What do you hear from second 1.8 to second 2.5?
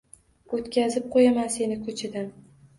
ko‘chadan.